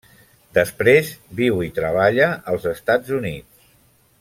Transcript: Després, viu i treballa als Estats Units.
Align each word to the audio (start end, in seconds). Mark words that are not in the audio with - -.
Després, 0.57 1.11
viu 1.41 1.61
i 1.67 1.69
treballa 1.77 2.31
als 2.55 2.67
Estats 2.73 3.15
Units. 3.21 3.71